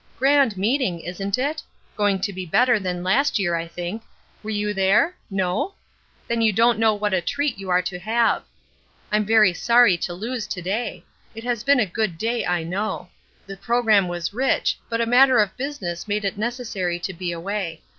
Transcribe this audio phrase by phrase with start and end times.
[0.17, 1.61] "Grand meeting, isn't it?
[1.95, 4.01] Going to be better than last year, I think.
[4.41, 5.15] Were you there?
[5.29, 5.75] No?
[6.27, 8.41] Then you don't know what a treat you are to have.
[9.11, 11.03] I'm very sorry to lose to day.
[11.35, 13.09] It has been a good day, I know.
[13.45, 17.83] The programme was rich; but a matter of business made it necessary to be away.